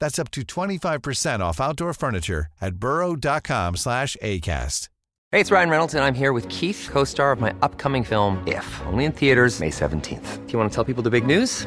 That's 0.00 0.18
up 0.18 0.30
to 0.32 0.42
25% 0.42 1.40
off 1.40 1.60
outdoor 1.60 1.94
furniture 1.94 2.46
at 2.60 2.76
burrow.com/acast. 2.76 4.88
Hey, 5.30 5.40
it's 5.40 5.50
Ryan 5.50 5.68
Reynolds, 5.68 5.92
and 5.92 6.02
I'm 6.02 6.14
here 6.14 6.32
with 6.32 6.48
Keith, 6.48 6.88
co-star 6.90 7.32
of 7.32 7.40
my 7.40 7.54
upcoming 7.60 8.02
film 8.02 8.42
If, 8.46 8.80
only 8.86 9.04
in 9.04 9.12
theaters 9.12 9.60
May 9.60 9.68
17th. 9.68 10.46
Do 10.46 10.52
you 10.54 10.58
want 10.58 10.70
to 10.70 10.74
tell 10.74 10.84
people 10.84 11.02
the 11.02 11.10
big 11.10 11.26
news? 11.26 11.66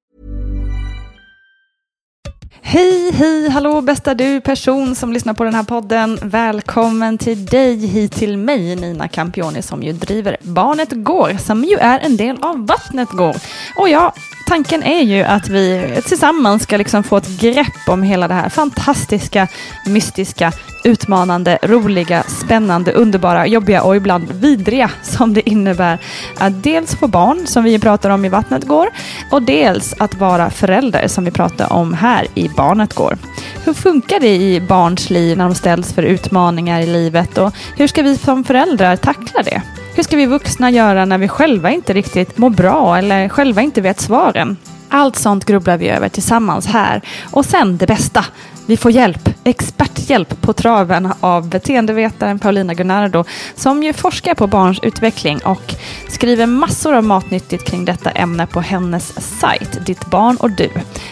Hej, 2.73 3.11
hej, 3.11 3.49
hallå 3.49 3.81
bästa 3.81 4.13
du 4.13 4.41
person 4.41 4.95
som 4.95 5.13
lyssnar 5.13 5.33
på 5.33 5.43
den 5.43 5.53
här 5.53 5.63
podden. 5.63 6.17
Välkommen 6.21 7.17
till 7.17 7.45
dig 7.45 7.87
hit 7.87 8.11
till 8.11 8.37
mig, 8.37 8.75
Nina 8.75 9.07
Campioni, 9.07 9.61
som 9.61 9.83
ju 9.83 9.93
driver 9.93 10.37
Barnet 10.41 10.89
Går, 10.91 11.37
som 11.37 11.63
ju 11.63 11.77
är 11.77 11.99
en 11.99 12.17
del 12.17 12.37
av 12.41 12.67
Vattnet 12.67 13.09
Går. 13.09 13.35
Och 13.75 13.89
jag 13.89 14.13
tanken 14.51 14.83
är 14.83 15.01
ju 15.01 15.23
att 15.23 15.49
vi 15.49 16.01
tillsammans 16.05 16.63
ska 16.63 16.77
liksom 16.77 17.03
få 17.03 17.17
ett 17.17 17.39
grepp 17.39 17.87
om 17.87 18.03
hela 18.03 18.27
det 18.27 18.33
här 18.33 18.49
fantastiska, 18.49 19.47
mystiska, 19.85 20.51
utmanande, 20.83 21.59
roliga, 21.63 22.23
spännande, 22.23 22.91
underbara, 22.91 23.47
jobbiga 23.47 23.83
och 23.83 23.95
ibland 23.95 24.31
vidriga 24.31 24.91
som 25.03 25.33
det 25.33 25.49
innebär 25.49 25.97
att 26.37 26.63
dels 26.63 26.95
få 26.95 27.07
barn, 27.07 27.47
som 27.47 27.63
vi 27.63 27.79
pratar 27.79 28.09
om 28.09 28.25
i 28.25 28.29
Vattnet 28.29 28.67
går, 28.67 28.89
och 29.31 29.41
dels 29.41 29.93
att 29.99 30.15
vara 30.15 30.49
förälder, 30.49 31.07
som 31.07 31.25
vi 31.25 31.31
pratar 31.31 31.73
om 31.73 31.93
här 31.93 32.27
i 32.35 32.49
Barnet 32.49 32.93
går. 32.93 33.17
Hur 33.65 33.73
funkar 33.73 34.19
det 34.19 34.35
i 34.35 34.61
barns 34.61 35.09
liv 35.09 35.37
när 35.37 35.45
de 35.45 35.55
ställs 35.55 35.93
för 35.93 36.03
utmaningar 36.03 36.79
i 36.81 36.87
livet 36.87 37.37
och 37.37 37.53
hur 37.77 37.87
ska 37.87 38.03
vi 38.03 38.17
som 38.17 38.43
föräldrar 38.43 38.95
tackla 38.95 39.43
det? 39.43 39.61
Hur 39.95 40.03
ska 40.03 40.17
vi 40.17 40.25
vuxna 40.25 40.71
göra 40.71 41.05
när 41.05 41.17
vi 41.17 41.27
själva 41.27 41.71
inte 41.71 41.93
riktigt 41.93 42.37
mår 42.37 42.49
bra 42.49 42.97
eller 42.97 43.29
själva 43.29 43.61
inte 43.61 43.81
vet 43.81 43.99
svaren? 43.99 44.57
Allt 44.89 45.15
sånt 45.15 45.45
grubblar 45.45 45.77
vi 45.77 45.89
över 45.89 46.09
tillsammans 46.09 46.67
här. 46.67 47.01
Och 47.31 47.45
sen 47.45 47.77
det 47.77 47.87
bästa, 47.87 48.25
vi 48.65 48.77
får 48.77 48.91
hjälp, 48.91 49.29
experthjälp 49.43 50.41
på 50.41 50.53
traven 50.53 51.13
av 51.19 51.49
beteendevetaren 51.49 52.39
Paulina 52.39 52.73
Gunnardo 52.73 53.23
som 53.55 53.83
ju 53.83 53.93
forskar 53.93 54.35
på 54.35 54.47
barns 54.47 54.79
utveckling 54.83 55.39
och 55.43 55.75
skriver 56.09 56.45
massor 56.45 56.93
av 56.93 57.03
matnyttigt 57.03 57.63
kring 57.63 57.85
detta 57.85 58.09
ämne 58.09 58.47
på 58.47 58.61
hennes 58.61 59.39
sajt 59.39 59.85
Ditt 59.85 60.05
barn 60.05 60.37
och 60.37 60.51
du. 60.51 60.69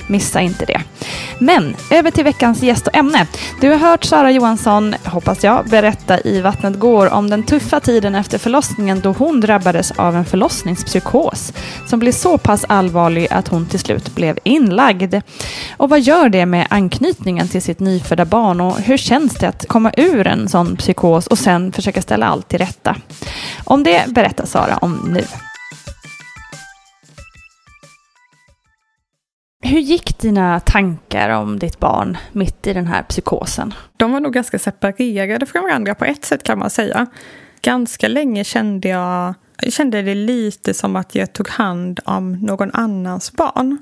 Missa 0.08 0.42
inte 0.42 0.66
det. 0.66 0.82
Men 1.40 1.76
över 1.92 2.12
till 2.12 2.24
veckans 2.24 2.64
gäst 2.64 2.88
och 2.88 2.96
ämne. 2.96 3.28
Du 3.62 3.70
har 3.70 3.78
hört 3.78 4.04
Sara 4.04 4.32
Johansson, 4.32 4.96
hoppas 5.06 5.44
jag, 5.44 5.66
berätta 5.70 6.20
i 6.20 6.42
Vattnet 6.42 6.80
går 6.80 7.14
om 7.14 7.30
den 7.30 7.44
tuffa 7.44 7.80
tiden 7.80 8.16
efter 8.16 8.38
förlossningen 8.38 9.02
då 9.02 9.12
hon 9.12 9.42
drabbades 9.42 9.92
av 9.92 10.16
en 10.16 10.26
förlossningspsykos 10.26 11.54
som 11.88 12.00
blev 12.00 12.12
så 12.12 12.38
pass 12.38 12.66
allvarlig 12.70 13.28
att 13.32 13.48
hon 13.48 13.66
till 13.66 13.80
slut 13.80 14.16
blev 14.16 14.40
inlagd. 14.44 15.16
Och 15.78 15.90
vad 15.90 16.00
gör 16.00 16.30
det 16.30 16.46
med 16.46 16.68
anknytningen 16.70 17.48
till 17.48 17.62
sitt 17.62 17.80
nyfödda 17.80 18.19
barn 18.26 18.62
och 18.62 18.80
hur 18.80 18.98
känns 18.98 19.34
det 19.34 19.48
att 19.48 19.68
komma 19.68 19.92
ur 19.98 20.28
en 20.28 20.50
sån 20.50 20.76
psykos 20.76 21.28
och 21.28 21.38
sen 21.38 21.72
försöka 21.72 22.02
ställa 22.02 22.26
allt 22.26 22.48
till 22.48 22.60
rätta? 22.60 22.96
Om 23.64 23.84
det 23.84 24.06
berättar 24.08 24.46
Sara 24.46 24.78
om 24.78 25.10
nu. 25.14 25.24
Hur 29.64 29.80
gick 29.80 30.20
dina 30.20 30.60
tankar 30.60 31.30
om 31.30 31.60
ditt 31.60 31.80
barn 31.80 32.18
mitt 32.32 32.68
i 32.68 32.74
den 32.74 32.88
här 32.88 33.04
psykosen? 33.04 33.74
De 33.98 34.12
var 34.12 34.20
nog 34.20 34.34
ganska 34.34 34.60
separerade 34.60 35.46
från 35.46 35.64
varandra 35.64 35.96
på 35.96 36.06
ett 36.06 36.26
sätt 36.26 36.44
kan 36.44 36.60
man 36.60 36.70
säga. 36.70 37.08
Ganska 37.62 38.08
länge 38.08 38.44
kände 38.44 38.90
jag, 38.90 39.34
jag 39.62 39.74
kände 39.74 40.02
det 40.02 40.16
lite 40.16 40.74
som 40.74 40.96
att 40.96 41.16
jag 41.16 41.34
tog 41.34 41.50
hand 41.50 42.00
om 42.06 42.34
någon 42.34 42.72
annans 42.74 43.32
barn. 43.32 43.78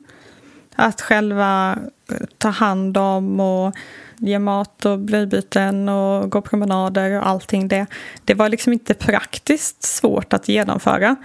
Att 0.80 1.02
själva 1.02 1.78
eh, 2.12 2.28
ta 2.38 2.50
hand 2.50 2.98
om 2.98 3.40
och 3.40 3.76
ge 4.18 4.40
mat 4.40 4.86
och 4.86 5.00
blöjbyten 5.00 5.90
och 5.90 6.32
gå 6.32 6.42
promenader 6.42 7.20
och 7.20 7.28
allting 7.28 7.68
det. 7.68 7.86
Det 8.26 8.34
var 8.34 8.50
liksom 8.50 8.74
inte 8.74 8.94
praktiskt 8.94 9.84
svårt 9.84 10.34
att 10.34 10.48
genomföra. 10.48 11.16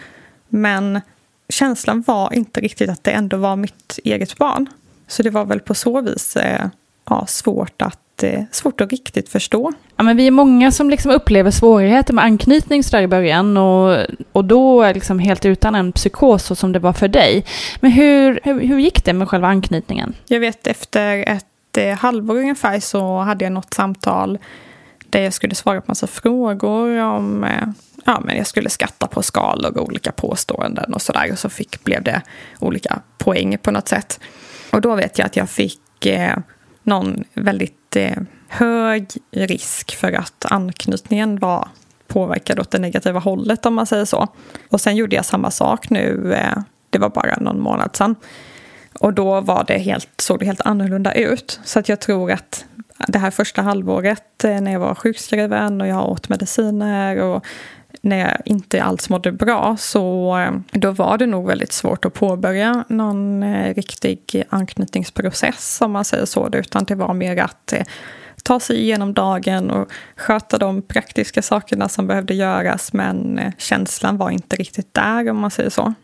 Men 0.48 1.00
känslan 1.48 2.04
var 2.06 2.32
inte 2.32 2.60
riktigt 2.60 2.90
att 2.90 3.04
det 3.04 3.10
ändå 3.10 3.36
var 3.36 3.56
mitt 3.56 3.98
eget 4.04 4.38
barn. 4.38 4.66
Så 5.06 5.22
det 5.22 5.30
var 5.30 5.44
väl 5.44 5.60
på 5.60 5.74
så 5.74 6.00
vis 6.00 6.36
eh, 6.36 6.66
ja, 7.04 7.26
svårt, 7.26 7.82
att, 7.82 8.01
svårt 8.50 8.80
att 8.80 8.90
riktigt 8.90 9.28
förstå. 9.28 9.72
Ja, 9.96 10.02
men 10.02 10.16
vi 10.16 10.26
är 10.26 10.30
många 10.30 10.70
som 10.70 10.90
liksom 10.90 11.10
upplever 11.10 11.50
svårigheter 11.50 12.14
med 12.14 12.24
anknytning 12.24 12.82
i 13.02 13.06
början 13.06 13.56
och, 13.56 13.98
och 14.32 14.44
då 14.44 14.92
liksom 14.92 15.18
helt 15.18 15.44
utan 15.44 15.74
en 15.74 15.92
psykos 15.92 16.44
så 16.44 16.54
som 16.54 16.72
det 16.72 16.78
var 16.78 16.92
för 16.92 17.08
dig. 17.08 17.44
Men 17.80 17.90
hur, 17.90 18.40
hur, 18.44 18.60
hur 18.60 18.78
gick 18.78 19.04
det 19.04 19.12
med 19.12 19.28
själva 19.28 19.48
anknytningen? 19.48 20.14
Jag 20.26 20.40
vet 20.40 20.66
efter 20.66 21.24
ett 21.28 21.76
eh, 21.76 21.98
halvår 21.98 22.36
ungefär 22.36 22.80
så 22.80 23.18
hade 23.18 23.44
jag 23.44 23.52
något 23.52 23.74
samtal 23.74 24.38
där 25.10 25.20
jag 25.20 25.32
skulle 25.32 25.54
svara 25.54 25.80
på 25.80 25.84
massa 25.88 26.06
frågor 26.06 26.98
om 26.98 27.44
eh, 27.44 27.68
ja, 28.04 28.20
men 28.24 28.36
jag 28.36 28.46
skulle 28.46 28.70
skatta 28.70 29.06
på 29.06 29.22
skalor 29.22 29.78
och 29.78 29.86
olika 29.86 30.12
påståenden 30.12 30.94
och 30.94 31.02
sådär. 31.02 31.32
Och 31.32 31.38
så 31.38 31.48
fick, 31.48 31.84
blev 31.84 32.02
det 32.02 32.22
olika 32.58 33.00
poäng 33.18 33.58
på 33.58 33.70
något 33.70 33.88
sätt. 33.88 34.20
Och 34.72 34.80
då 34.80 34.94
vet 34.94 35.18
jag 35.18 35.26
att 35.26 35.36
jag 35.36 35.50
fick 35.50 36.06
eh, 36.06 36.36
någon 36.82 37.24
väldigt 37.34 37.96
eh, 37.96 38.16
hög 38.48 39.06
risk 39.30 39.96
för 39.96 40.12
att 40.12 40.44
anknytningen 40.44 41.38
var 41.38 41.68
påverkad 42.06 42.58
åt 42.58 42.70
det 42.70 42.78
negativa 42.78 43.18
hållet 43.18 43.66
om 43.66 43.74
man 43.74 43.86
säger 43.86 44.04
så. 44.04 44.28
Och 44.70 44.80
sen 44.80 44.96
gjorde 44.96 45.16
jag 45.16 45.24
samma 45.24 45.50
sak 45.50 45.90
nu, 45.90 46.34
eh, 46.34 46.58
det 46.90 46.98
var 46.98 47.08
bara 47.08 47.36
någon 47.36 47.60
månad 47.60 47.96
sedan. 47.96 48.16
Och 49.00 49.12
då 49.12 49.40
var 49.40 49.64
det 49.66 49.78
helt, 49.78 50.08
såg 50.20 50.38
det 50.38 50.46
helt 50.46 50.60
annorlunda 50.60 51.14
ut. 51.14 51.60
Så 51.64 51.78
att 51.78 51.88
jag 51.88 52.00
tror 52.00 52.30
att 52.32 52.64
det 53.08 53.18
här 53.18 53.30
första 53.30 53.62
halvåret 53.62 54.44
eh, 54.44 54.60
när 54.60 54.72
jag 54.72 54.80
var 54.80 54.94
sjukskriven 54.94 55.80
och 55.80 55.86
jag 55.86 56.08
åt 56.08 56.28
mediciner 56.28 57.18
och 57.18 57.46
när 58.00 58.18
jag 58.18 58.38
inte 58.44 58.82
alls 58.82 59.08
mådde 59.08 59.32
bra 59.32 59.76
så 59.78 60.38
eh, 60.38 60.78
då 60.78 60.90
var 60.90 61.18
det 61.18 61.26
nog 61.26 61.46
väldigt 61.46 61.72
svårt 61.72 62.04
att 62.04 62.14
påbörja 62.14 62.84
någon 62.88 63.42
eh, 63.42 63.74
riktig 63.74 64.44
anknytningsprocess 64.48 65.78
om 65.80 65.92
man 65.92 66.04
säger 66.04 66.24
så. 66.24 66.48
Utan 66.52 66.84
det 66.84 66.94
var 66.94 67.14
mer 67.14 67.36
att 67.36 67.72
eh, 67.72 67.82
ta 68.44 68.60
sig 68.60 68.80
igenom 68.80 69.14
dagen 69.14 69.70
och 69.70 69.92
sköta 70.16 70.58
de 70.58 70.82
praktiska 70.82 71.42
sakerna 71.42 71.88
som 71.88 72.06
behövde 72.06 72.34
göras 72.34 72.92
men 72.92 73.40
känslan 73.58 74.16
var 74.16 74.30
inte 74.30 74.56
riktigt 74.56 74.94
där 74.94 75.30
om 75.30 75.40
man 75.40 75.50
säger 75.50 75.70
så. 75.70 75.94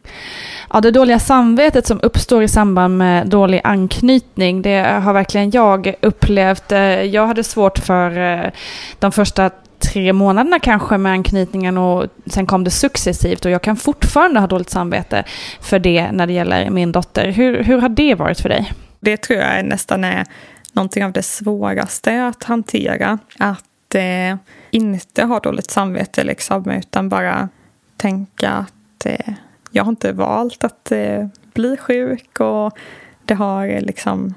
Ja, 0.72 0.80
det 0.80 0.90
dåliga 0.90 1.18
samvetet 1.18 1.86
som 1.86 2.00
uppstår 2.02 2.42
i 2.42 2.48
samband 2.48 2.98
med 2.98 3.26
dålig 3.26 3.60
anknytning, 3.64 4.62
det 4.62 4.82
har 4.82 5.12
verkligen 5.12 5.50
jag 5.50 5.94
upplevt. 6.00 6.70
Jag 7.10 7.26
hade 7.26 7.44
svårt 7.44 7.78
för 7.78 8.52
de 8.98 9.12
första 9.12 9.50
tre 9.78 10.12
månaderna 10.12 10.58
kanske 10.58 10.98
med 10.98 11.12
anknytningen 11.12 11.78
och 11.78 12.06
sen 12.26 12.46
kom 12.46 12.64
det 12.64 12.70
successivt 12.70 13.44
och 13.44 13.50
jag 13.50 13.62
kan 13.62 13.76
fortfarande 13.76 14.40
ha 14.40 14.46
dåligt 14.46 14.70
samvete 14.70 15.24
för 15.60 15.78
det 15.78 16.12
när 16.12 16.26
det 16.26 16.32
gäller 16.32 16.70
min 16.70 16.92
dotter. 16.92 17.30
Hur, 17.30 17.62
hur 17.62 17.78
har 17.78 17.88
det 17.88 18.14
varit 18.14 18.40
för 18.40 18.48
dig? 18.48 18.72
Det 19.00 19.16
tror 19.16 19.38
jag 19.38 19.64
nästan 19.64 20.04
är 20.04 20.26
någonting 20.72 21.04
av 21.04 21.12
det 21.12 21.22
svåraste 21.22 22.26
att 22.26 22.44
hantera. 22.44 23.18
Att 23.38 23.94
eh, 23.94 24.36
inte 24.70 25.24
ha 25.24 25.40
dåligt 25.40 25.70
samvete 25.70 26.24
liksom, 26.24 26.70
utan 26.70 27.08
bara 27.08 27.48
tänka 27.96 28.50
att 28.50 29.06
eh, 29.06 29.34
jag 29.70 29.84
har 29.84 29.90
inte 29.90 30.12
valt 30.12 30.64
att 30.64 30.92
eh, 30.92 31.26
bli 31.54 31.76
sjuk 31.76 32.40
och 32.40 32.78
det 33.24 33.34
har 33.34 33.66
eh, 33.66 33.80
liksom 33.80 34.34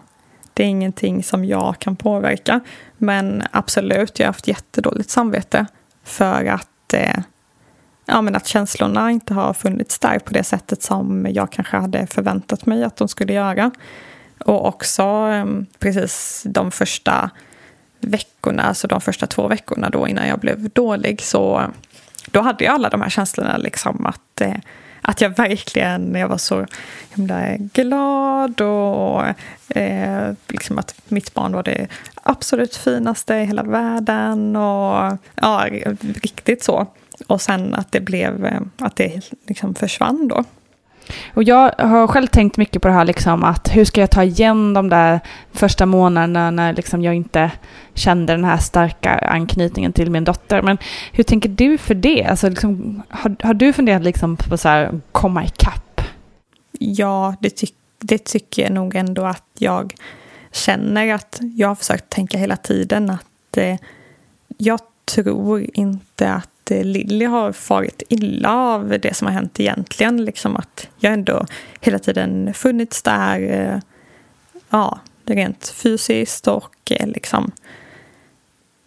det 0.61 0.65
är 0.65 0.69
ingenting 0.69 1.23
som 1.23 1.45
jag 1.45 1.79
kan 1.79 1.95
påverka. 1.95 2.59
Men 2.97 3.43
absolut, 3.51 4.19
jag 4.19 4.25
har 4.25 4.33
haft 4.33 4.47
jättedåligt 4.47 5.09
samvete 5.09 5.65
för 6.03 6.45
att, 6.45 6.93
eh, 6.93 7.19
ja, 8.05 8.21
men 8.21 8.35
att 8.35 8.47
känslorna 8.47 9.11
inte 9.11 9.33
har 9.33 9.53
funnits 9.53 9.99
där 9.99 10.19
på 10.19 10.33
det 10.33 10.43
sättet 10.43 10.83
som 10.83 11.27
jag 11.29 11.51
kanske 11.51 11.77
hade 11.77 12.07
förväntat 12.07 12.65
mig 12.65 12.83
att 12.83 12.97
de 12.97 13.07
skulle 13.07 13.33
göra. 13.33 13.71
Och 14.45 14.67
också 14.67 15.03
eh, 15.03 15.45
precis 15.79 16.43
de 16.45 16.71
första 16.71 17.29
veckorna, 17.99 18.63
alltså 18.63 18.87
de 18.87 19.01
första 19.01 19.27
två 19.27 19.47
veckorna 19.47 19.89
då 19.89 20.07
innan 20.07 20.27
jag 20.27 20.39
blev 20.39 20.69
dålig, 20.69 21.21
så 21.21 21.63
då 22.31 22.41
hade 22.41 22.63
jag 22.63 22.73
alla 22.73 22.89
de 22.89 23.01
här 23.01 23.09
känslorna 23.09 23.57
liksom 23.57 24.05
att 24.05 24.41
eh, 24.41 24.57
att 25.01 25.21
jag 25.21 25.29
verkligen 25.29 26.15
jag 26.15 26.27
var 26.27 26.37
så 26.37 26.65
himla 27.15 27.57
glad 27.57 28.61
och 28.61 29.23
eh, 29.77 30.33
liksom 30.47 30.77
att 30.77 30.95
mitt 31.07 31.33
barn 31.33 31.53
var 31.53 31.63
det 31.63 31.87
absolut 32.23 32.75
finaste 32.75 33.35
i 33.35 33.45
hela 33.45 33.63
världen. 33.63 34.55
Och 34.55 35.17
ja, 35.35 35.67
riktigt 35.99 36.63
så. 36.63 36.87
Och 37.27 37.41
sen 37.41 37.75
att 37.75 37.91
det 37.91 38.01
blev, 38.01 38.45
eh, 38.45 38.61
att 38.77 38.95
det 38.95 39.21
liksom 39.47 39.75
försvann 39.75 40.27
då. 40.27 40.43
Och 41.33 41.43
jag 41.43 41.71
har 41.77 42.07
själv 42.07 42.27
tänkt 42.27 42.57
mycket 42.57 42.81
på 42.81 42.87
det 42.87 42.93
här, 42.93 43.05
liksom, 43.05 43.43
att 43.43 43.75
hur 43.75 43.85
ska 43.85 44.01
jag 44.01 44.11
ta 44.11 44.23
igen 44.23 44.73
de 44.73 44.89
där 44.89 45.19
första 45.51 45.85
månaderna 45.85 46.51
när 46.51 46.73
liksom 46.73 47.01
jag 47.03 47.15
inte 47.15 47.51
kände 47.93 48.33
den 48.33 48.45
här 48.45 48.57
starka 48.57 49.09
anknytningen 49.11 49.93
till 49.93 50.11
min 50.11 50.23
dotter. 50.23 50.61
Men 50.61 50.77
hur 51.11 51.23
tänker 51.23 51.49
du 51.49 51.77
för 51.77 51.95
det? 51.95 52.25
Alltså, 52.25 52.49
liksom, 52.49 53.01
har, 53.09 53.35
har 53.43 53.53
du 53.53 53.73
funderat 53.73 54.03
liksom 54.03 54.37
på 54.37 54.53
att 54.53 54.91
komma 55.11 55.45
ikapp? 55.45 56.01
Ja, 56.79 57.35
det, 57.39 57.49
ty 57.49 57.67
det 57.99 58.25
tycker 58.25 58.61
jag 58.61 58.71
nog 58.71 58.95
ändå 58.95 59.25
att 59.25 59.47
jag 59.57 59.93
känner 60.51 61.13
att 61.13 61.39
jag 61.55 61.67
har 61.67 61.75
försökt 61.75 62.09
tänka 62.09 62.37
hela 62.37 62.57
tiden 62.57 63.09
att 63.09 63.57
eh, 63.57 63.75
jag 64.57 64.79
tror 65.05 65.65
inte 65.73 66.33
att 66.33 66.50
Eh, 66.69 66.83
Lilly 66.83 67.25
har 67.25 67.51
farit 67.51 68.03
illa 68.09 68.55
av 68.55 68.99
det 69.01 69.13
som 69.13 69.27
har 69.27 69.33
hänt 69.33 69.59
egentligen. 69.59 70.25
Liksom 70.25 70.55
att 70.55 70.87
jag 70.99 71.13
ändå 71.13 71.45
hela 71.79 71.99
tiden 71.99 72.53
funnits 72.53 73.03
där, 73.03 73.39
eh, 73.39 73.79
ja, 74.69 74.99
rent 75.25 75.67
fysiskt 75.67 76.47
och 76.47 76.91
eh, 76.91 77.07
liksom 77.07 77.51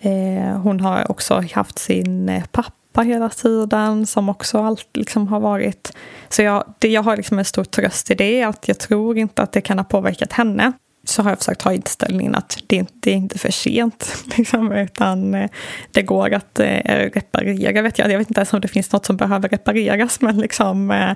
eh, 0.00 0.58
hon 0.58 0.80
har 0.80 1.10
också 1.10 1.44
haft 1.52 1.78
sin 1.78 2.42
pappa 2.52 3.02
hela 3.02 3.28
tiden 3.28 4.06
som 4.06 4.28
också 4.28 4.58
allt 4.58 4.88
liksom 4.92 5.28
har 5.28 5.40
varit... 5.40 5.92
Så 6.28 6.42
jag, 6.42 6.74
det, 6.78 6.88
jag 6.88 7.02
har 7.02 7.16
liksom 7.16 7.38
en 7.38 7.44
stor 7.44 7.64
tröst 7.64 8.10
i 8.10 8.14
det, 8.14 8.42
att 8.42 8.68
jag 8.68 8.78
tror 8.78 9.18
inte 9.18 9.42
att 9.42 9.52
det 9.52 9.60
kan 9.60 9.78
ha 9.78 9.84
påverkat 9.84 10.32
henne 10.32 10.72
så 11.04 11.22
har 11.22 11.30
jag 11.30 11.38
försökt 11.38 11.62
ha 11.62 11.72
inställningen 11.72 12.34
att 12.34 12.58
det, 12.66 12.86
det 13.00 13.10
är 13.10 13.14
inte 13.14 13.38
för 13.38 13.50
sent. 13.50 14.24
Liksom, 14.36 14.72
utan 14.72 15.34
eh, 15.34 15.50
det 15.90 16.02
går 16.02 16.34
att 16.34 16.60
eh, 16.60 17.10
reparera. 17.14 17.82
Vet 17.82 17.98
jag. 17.98 18.10
jag 18.10 18.18
vet 18.18 18.30
inte 18.30 18.40
ens 18.40 18.52
om 18.52 18.60
det 18.60 18.68
finns 18.68 18.92
något 18.92 19.06
som 19.06 19.16
behöver 19.16 19.48
repareras. 19.48 20.20
Men 20.20 20.38
liksom, 20.38 20.90
eh, 20.90 21.10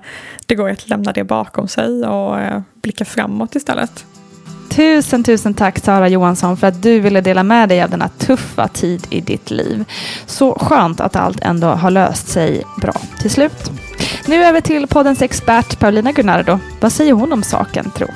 det 0.46 0.54
går 0.54 0.70
att 0.70 0.88
lämna 0.88 1.12
det 1.12 1.24
bakom 1.24 1.68
sig 1.68 2.04
och 2.06 2.62
blicka 2.82 3.04
framåt 3.04 3.54
istället. 3.54 4.04
Tusen, 4.70 5.24
tusen 5.24 5.54
tack 5.54 5.78
Sara 5.78 6.08
Johansson 6.08 6.56
för 6.56 6.66
att 6.66 6.82
du 6.82 7.00
ville 7.00 7.20
dela 7.20 7.42
med 7.42 7.68
dig 7.68 7.82
av 7.82 7.90
denna 7.90 8.08
tuffa 8.08 8.68
tid 8.68 9.06
i 9.10 9.20
ditt 9.20 9.50
liv. 9.50 9.84
Så 10.26 10.58
skönt 10.58 11.00
att 11.00 11.16
allt 11.16 11.40
ändå 11.40 11.66
har 11.66 11.90
löst 11.90 12.28
sig 12.28 12.62
bra 12.80 12.94
till 13.20 13.30
slut. 13.30 13.70
Nu 14.26 14.44
över 14.44 14.60
till 14.60 14.86
poddens 14.86 15.22
expert 15.22 15.78
Paulina 15.78 16.12
Gunnardo. 16.12 16.58
Vad 16.80 16.92
säger 16.92 17.12
hon 17.12 17.32
om 17.32 17.42
saken, 17.42 17.90
tro? 17.90 18.06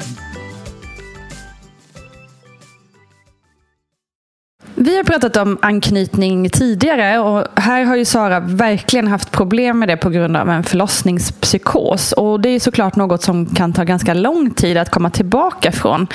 Vi 4.85 4.97
har 4.97 5.05
pratat 5.05 5.37
om 5.37 5.59
anknytning 5.63 6.51
tidigare 6.51 7.19
och 7.19 7.47
här 7.57 7.85
har 7.85 7.97
ju 7.97 8.05
Sara 8.05 8.41
verkligen 8.41 9.09
haft 9.09 9.31
problem 9.31 9.79
med 9.79 9.89
det 9.89 9.97
på 9.97 10.11
grund 10.11 10.37
av 10.37 10.51
en 10.51 10.63
förlossningspsykos. 10.63 12.13
Och 12.13 12.41
det 12.41 12.49
är 12.49 12.61
såklart 12.61 12.97
något 12.97 13.23
som 13.23 13.47
kan 13.47 13.73
ta 13.73 13.85
ganska 13.85 14.15
lång 14.15 14.51
tid 14.51 14.77
att 14.77 14.91
komma 14.91 15.11
tillbaka 15.11 15.73
från. 15.73 16.07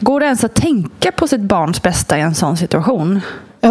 Går 0.00 0.20
det 0.20 0.26
ens 0.26 0.44
att 0.44 0.54
tänka 0.54 1.12
på 1.12 1.28
sitt 1.28 1.40
barns 1.40 1.82
bästa 1.82 2.18
i 2.18 2.20
en 2.20 2.34
sån 2.34 2.56
situation? 2.56 3.20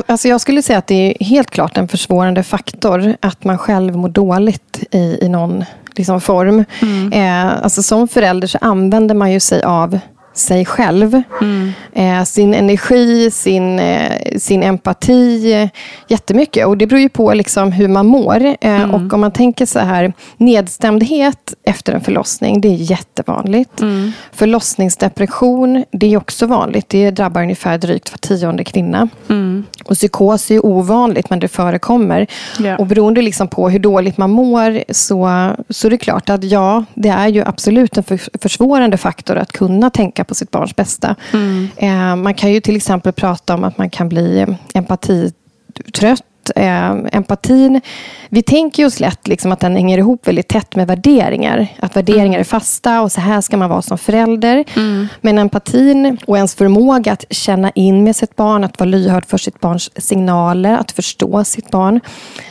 Alltså 0.06 0.28
jag 0.28 0.42
skulle 0.42 0.62
säga 0.62 0.80
att 0.80 0.88
det 0.88 1.16
är 1.22 1.26
helt 1.26 1.52
klart 1.52 1.78
en 1.78 1.88
försvårande 1.88 2.44
faktor 2.44 3.16
att 3.20 3.44
man 3.44 3.58
själv 3.58 3.96
mår 3.96 4.10
dåligt 4.10 4.84
i, 4.92 5.26
i 5.26 5.30
någon 5.30 5.64
liksom 5.96 6.22
form. 6.22 6.66
Mm. 6.82 7.14
Eh, 7.14 7.64
alltså 7.64 7.84
som 7.84 8.08
förälder 8.08 8.48
så 8.48 8.58
använder 8.62 9.16
man 9.16 9.32
ju 9.32 9.40
sig 9.40 9.64
av 9.64 10.00
sig 10.40 10.66
själv. 10.66 11.22
Mm. 11.42 11.72
Eh, 11.94 12.24
sin 12.24 12.54
energi, 12.54 13.32
sin, 13.32 13.80
eh, 13.80 14.38
sin 14.38 14.64
empati, 14.64 15.54
eh, 15.54 15.70
jättemycket. 16.08 16.68
Och 16.68 16.78
det 16.78 16.88
beror 16.88 17.02
ju 17.02 17.10
på 17.10 17.34
liksom 17.34 17.72
hur 17.72 17.88
man 17.88 18.06
mår. 18.06 18.46
Eh, 18.46 18.56
mm. 18.62 18.94
Och 18.94 19.14
om 19.14 19.22
man 19.22 19.32
tänker 19.32 19.66
så 19.66 19.80
här, 19.80 20.14
nedstämdhet 20.38 21.54
efter 21.64 21.94
en 21.94 22.02
förlossning, 22.02 22.62
det 22.62 22.68
är 22.68 22.92
jättevanligt. 22.92 23.82
Mm. 23.82 24.12
Förlossningsdepression, 24.32 25.86
det 25.92 26.14
är 26.14 26.18
också 26.18 26.46
vanligt. 26.46 26.90
Det 26.90 27.12
drabbar 27.12 27.42
ungefär 27.42 27.78
drygt 27.78 28.12
var 28.12 28.18
tionde 28.18 28.64
kvinna. 28.64 29.10
Mm. 29.30 29.47
Och 29.88 29.96
psykos 29.96 30.52
är 30.52 30.66
ovanligt, 30.66 31.30
men 31.30 31.40
det 31.40 31.48
förekommer. 31.48 32.28
Yeah. 32.60 32.80
Och 32.80 32.88
beroende 32.88 33.22
liksom 33.22 33.48
på 33.48 33.70
hur 33.70 33.80
dåligt 33.80 34.18
man 34.18 34.30
mår, 34.30 34.84
så, 34.94 35.52
så 35.70 35.88
är 35.88 35.92
det 35.92 35.98
klart 35.98 36.30
att 36.30 36.44
ja, 36.44 36.86
det 36.94 37.10
är 37.10 37.28
ju 37.28 37.44
absolut 37.46 37.98
en 37.98 38.04
för, 38.04 38.20
försvårande 38.42 38.98
faktor 38.98 39.38
att 39.38 39.52
kunna 39.52 39.90
tänka 39.90 40.24
på 40.24 40.36
sitt 40.36 40.52
barns 40.52 40.76
bästa. 40.76 41.16
Mm. 41.34 41.70
Eh, 41.78 42.16
man 42.16 42.34
kan 42.34 42.54
ju 42.54 42.60
till 42.60 42.76
exempel 42.76 43.14
prata 43.14 43.54
om 43.54 43.64
att 43.64 43.78
man 43.78 43.90
kan 43.90 44.10
bli 44.10 44.46
empatitrött 44.74 46.24
eh, 46.56 46.92
empatin, 47.12 47.82
vi 48.30 48.44
tänker 48.44 48.86
oss 48.86 49.00
lätt 49.00 49.28
liksom 49.28 49.52
att 49.52 49.60
den 49.60 49.76
hänger 49.76 49.98
ihop 49.98 50.28
väldigt 50.28 50.48
tätt 50.48 50.76
med 50.76 50.88
värderingar. 50.88 51.68
Att 51.80 51.96
värderingar 51.96 52.26
mm. 52.26 52.40
är 52.40 52.44
fasta 52.44 53.02
och 53.02 53.12
så 53.12 53.22
här 53.22 53.42
ska 53.42 53.58
man 53.58 53.70
vara 53.70 53.82
som 53.82 53.98
förälder. 53.98 54.64
Mm. 54.76 55.08
Men 55.22 55.38
empatin 55.38 56.18
och 56.28 56.38
ens 56.38 56.56
förmåga 56.56 57.12
att 57.12 57.26
känna 57.30 57.70
in 57.70 58.04
med 58.04 58.16
sitt 58.16 58.36
barn, 58.36 58.64
att 58.64 58.80
vara 58.80 58.90
lyhörd 58.90 59.26
för 59.26 59.38
sitt 59.38 59.60
barns 59.60 59.92
signaler, 59.96 60.78
att 60.78 60.92
förstå 60.92 61.44
sitt 61.44 61.72
barn. 61.72 62.00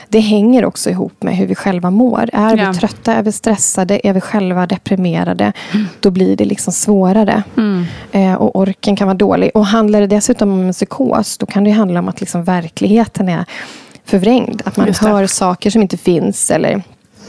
Det 0.09 0.21
hänger 0.21 0.65
också 0.65 0.91
ihop 0.91 1.23
med 1.23 1.37
hur 1.37 1.47
vi 1.47 1.55
själva 1.55 1.91
mår. 1.91 2.31
Är 2.33 2.57
ja. 2.57 2.71
vi 2.71 2.79
trötta, 2.79 3.15
är 3.15 3.23
vi 3.23 3.33
stressade, 3.33 4.01
är 4.07 4.13
vi 4.13 4.21
själva 4.21 4.67
deprimerade, 4.67 5.53
mm. 5.75 5.87
då 6.01 6.11
blir 6.11 6.37
det 6.37 6.45
liksom 6.45 6.73
svårare. 6.73 7.43
Mm. 7.57 7.85
Eh, 8.13 8.35
och 8.35 8.57
orken 8.57 8.97
kan 8.97 9.07
vara 9.07 9.17
dålig. 9.17 9.51
Och 9.55 9.67
handlar 9.67 10.01
det 10.01 10.07
dessutom 10.07 10.53
om 10.53 10.67
en 10.67 10.73
psykos, 10.73 11.39
då 11.39 11.47
kan 11.47 11.65
det 11.65 11.71
handla 11.71 12.01
om 12.01 12.09
att 12.09 12.21
liksom 12.21 12.45
verkligen 12.45 13.29
är 13.29 13.45
förvrängd. 14.07 14.63
Att 14.65 14.77
man 14.77 14.93
hör 15.01 15.27
saker 15.27 15.71
som 15.71 15.83
inte 15.83 15.97
finns 15.97 16.51
eller 16.51 16.83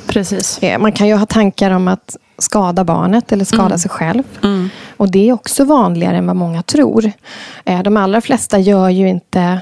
Precis. 0.07 0.59
Eh, 0.63 0.79
Man 0.79 0.91
kan 0.91 1.07
ju 1.07 1.15
ha 1.15 1.25
tankar 1.25 1.71
om 1.71 1.87
att 1.87 2.17
skada 2.37 2.83
barnet 2.83 3.31
eller 3.31 3.45
skada 3.45 3.77
sig 3.77 3.89
själv. 3.91 4.23
Och 4.97 5.11
det 5.11 5.29
är 5.29 5.33
också 5.33 5.63
vanligare 5.65 6.17
än 6.17 6.27
vad 6.27 6.35
många 6.35 6.63
tror. 6.63 7.11
Eh, 7.65 7.81
De 7.83 7.97
allra 7.97 8.21
flesta 8.21 8.59
gör 8.59 8.89
ju 8.89 9.09
inte 9.09 9.61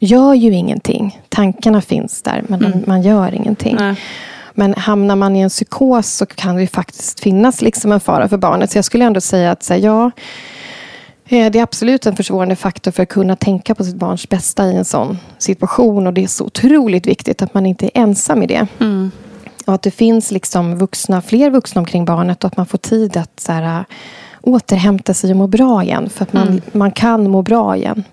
gör 0.00 0.34
ju 0.34 0.52
ingenting. 0.54 1.20
Tankarna 1.28 1.80
finns 1.80 2.22
där, 2.22 2.44
men 2.48 2.60
de, 2.60 2.82
man 2.86 3.02
gör 3.02 3.34
ingenting. 3.34 3.76
Nej. 3.78 3.96
Men 4.54 4.74
hamnar 4.74 5.16
man 5.16 5.36
i 5.36 5.40
en 5.40 5.48
psykos 5.48 6.08
så 6.14 6.26
kan 6.26 6.54
det 6.54 6.60
ju 6.60 6.66
faktiskt 6.66 7.20
finnas 7.20 7.62
liksom 7.62 7.92
en 7.92 8.00
fara 8.00 8.28
för 8.28 8.36
barnet. 8.36 8.70
Så 8.70 8.78
jag 8.78 8.84
skulle 8.84 9.04
ändå 9.04 9.20
säga 9.20 9.50
att 9.50 9.62
så 9.62 9.74
här, 9.74 9.80
ja, 9.80 10.10
det 11.28 11.58
är 11.58 11.62
absolut 11.62 12.06
en 12.06 12.16
försvårande 12.16 12.56
faktor 12.56 12.90
för 12.90 13.02
att 13.02 13.08
kunna 13.08 13.36
tänka 13.36 13.74
på 13.74 13.84
sitt 13.84 13.96
barns 13.96 14.28
bästa 14.28 14.66
i 14.66 14.76
en 14.76 14.84
sån 14.84 15.18
situation. 15.38 16.06
Och 16.06 16.12
det 16.12 16.24
är 16.24 16.28
så 16.28 16.44
otroligt 16.44 17.06
viktigt 17.06 17.42
att 17.42 17.54
man 17.54 17.66
inte 17.66 17.86
är 17.86 17.90
ensam 18.02 18.42
i 18.42 18.46
det. 18.46 18.66
Och 19.66 19.74
att 19.74 19.82
det 19.82 19.90
finns 19.90 20.30
liksom 20.30 20.78
vuxna, 20.78 21.22
fler 21.22 21.50
vuxna 21.50 21.78
omkring 21.78 22.04
barnet 22.04 22.44
och 22.44 22.48
att 22.48 22.56
man 22.56 22.66
får 22.66 22.78
tid 22.78 23.16
att 23.16 23.40
så 23.40 23.52
här, 23.52 23.84
återhämta 24.40 25.14
sig 25.14 25.30
och 25.30 25.36
må 25.36 25.46
bra 25.46 25.82
igen. 25.82 26.10
För 26.10 26.22
att 26.22 26.32
man, 26.32 26.60
man 26.72 26.90
kan 26.90 27.30
må 27.30 27.42
bra 27.42 27.76
igen. 27.76 28.04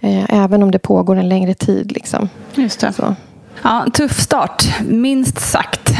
Eh, 0.00 0.34
även 0.34 0.62
om 0.62 0.70
det 0.70 0.78
pågår 0.78 1.16
en 1.16 1.28
längre 1.28 1.54
tid. 1.54 1.92
Liksom. 1.92 2.28
Just 2.54 2.80
det. 2.80 2.92
Så. 2.92 3.14
Ja, 3.62 3.86
tuff 3.92 4.20
start, 4.20 4.64
minst 4.88 5.40
sagt. 5.40 5.92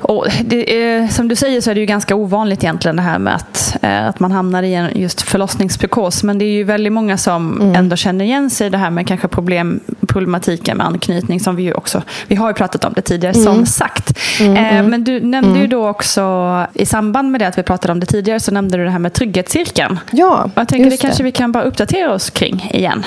Och 0.00 0.26
det 0.44 0.82
är, 0.84 1.08
som 1.08 1.28
du 1.28 1.36
säger 1.36 1.60
så 1.60 1.70
är 1.70 1.74
det 1.74 1.80
ju 1.80 1.86
ganska 1.86 2.14
ovanligt 2.14 2.64
egentligen 2.64 2.96
det 2.96 3.02
här 3.02 3.18
med 3.18 3.34
att, 3.34 3.76
eh, 3.82 4.06
att 4.08 4.20
man 4.20 4.32
hamnar 4.32 4.62
i 4.62 4.74
en 4.74 4.88
just 5.00 5.22
förlossningspsykos. 5.22 6.22
Men 6.22 6.38
det 6.38 6.44
är 6.44 6.52
ju 6.52 6.64
väldigt 6.64 6.92
många 6.92 7.18
som 7.18 7.60
ändå 7.76 7.96
känner 7.96 8.24
igen 8.24 8.50
sig 8.50 8.66
i 8.66 8.70
det 8.70 8.78
här 8.78 8.90
med 8.90 9.06
kanske 9.06 9.28
problem, 9.28 9.80
problematiken 10.08 10.76
med 10.76 10.86
anknytning 10.86 11.40
som 11.40 11.56
vi 11.56 11.62
ju 11.62 11.72
också, 11.74 12.02
vi 12.26 12.34
har 12.36 12.48
ju 12.48 12.54
pratat 12.54 12.84
om 12.84 12.92
det 12.96 13.02
tidigare 13.02 13.34
som 13.34 13.66
sagt. 13.66 14.18
Eh, 14.40 14.82
Men 14.82 15.04
du 15.04 15.20
nämnde 15.20 15.60
ju 15.60 15.66
då 15.66 15.88
också 15.88 16.66
i 16.74 16.86
samband 16.86 17.30
med 17.30 17.40
det 17.40 17.48
att 17.48 17.58
vi 17.58 17.62
pratade 17.62 17.92
om 17.92 18.00
det 18.00 18.06
tidigare 18.06 18.40
så 18.40 18.52
nämnde 18.52 18.76
du 18.78 18.84
det 18.84 18.90
här 18.90 18.98
med 18.98 19.12
trygghetscirkeln. 19.12 20.00
Ja, 20.10 20.50
Jag 20.54 20.68
tänker 20.68 20.84
det 20.84 20.90
just 20.90 21.02
kanske 21.02 21.22
vi 21.22 21.32
kan 21.32 21.52
bara 21.52 21.62
uppdatera 21.64 22.12
oss 22.12 22.30
kring 22.30 22.70
igen. 22.72 23.04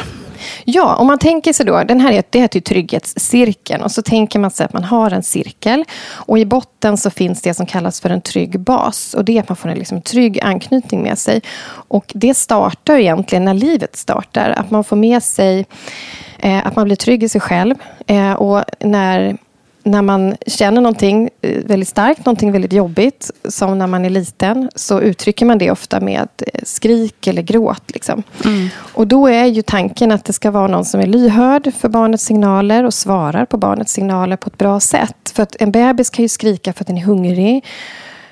Ja, 0.63 0.95
om 0.95 1.07
man 1.07 1.19
tänker 1.19 1.53
sig 1.53 1.65
då, 1.65 1.83
den 1.83 1.99
här 1.99 2.23
det 2.29 2.39
heter 2.39 2.57
ju 2.57 2.61
trygghetscirkeln. 2.61 3.83
Och 3.83 3.91
så 3.91 4.01
tänker 4.01 4.39
man 4.39 4.51
sig 4.51 4.65
att 4.65 4.73
man 4.73 4.83
har 4.83 5.11
en 5.11 5.23
cirkel. 5.23 5.85
Och 6.11 6.39
i 6.39 6.45
botten 6.45 6.97
så 6.97 7.09
finns 7.09 7.41
det 7.41 7.53
som 7.53 7.65
kallas 7.65 8.01
för 8.01 8.09
en 8.09 8.21
trygg 8.21 8.59
bas. 8.59 9.13
Och 9.13 9.25
det 9.25 9.37
är 9.37 9.41
att 9.41 9.49
man 9.49 9.55
får 9.55 9.69
en 9.69 9.77
liksom 9.77 10.01
trygg 10.01 10.39
anknytning 10.43 11.01
med 11.01 11.17
sig. 11.17 11.41
Och 11.87 12.11
det 12.15 12.33
startar 12.33 12.97
egentligen 12.97 13.45
när 13.45 13.53
livet 13.53 13.95
startar. 13.95 14.49
Att 14.49 14.71
man 14.71 14.83
får 14.83 14.95
med 14.95 15.23
sig 15.23 15.65
eh, 16.39 16.67
att 16.67 16.75
man 16.75 16.85
blir 16.85 16.95
trygg 16.95 17.23
i 17.23 17.29
sig 17.29 17.41
själv. 17.41 17.75
Eh, 18.07 18.33
och 18.33 18.63
när 18.79 19.37
när 19.85 20.01
man 20.01 20.35
känner 20.47 20.81
någonting 20.81 21.29
eh, 21.41 21.63
väldigt 21.65 21.89
starkt, 21.89 22.25
någonting 22.25 22.51
väldigt 22.51 22.73
jobbigt, 22.73 23.31
som 23.49 23.77
när 23.77 23.87
man 23.87 24.05
är 24.05 24.09
liten, 24.09 24.69
så 24.75 25.01
uttrycker 25.01 25.45
man 25.45 25.57
det 25.57 25.71
ofta 25.71 25.99
med 25.99 26.27
eh, 26.37 26.61
skrik 26.63 27.27
eller 27.27 27.41
gråt. 27.41 27.83
Liksom. 27.87 28.23
Och 28.79 29.07
då 29.07 29.27
är 29.27 29.45
ju 29.45 29.61
tanken 29.61 30.11
att 30.11 30.25
det 30.25 30.33
ska 30.33 30.51
vara 30.51 30.67
någon 30.67 30.85
som 30.85 30.99
är 30.99 31.05
lyhörd 31.05 31.73
för 31.73 31.89
barnets 31.89 32.23
signaler 32.23 32.83
och 32.83 32.93
svarar 32.93 33.45
på 33.45 33.57
barnets 33.57 33.93
signaler 33.93 34.37
på 34.37 34.47
ett 34.47 34.57
bra 34.57 34.79
sätt. 34.79 35.31
För 35.33 35.43
att 35.43 35.55
en 35.59 35.71
bebis 35.71 36.09
kan 36.09 36.23
ju 36.23 36.29
skrika 36.29 36.73
för 36.73 36.83
att 36.83 36.87
den 36.87 36.97
är 36.97 37.01
hungrig, 37.01 37.65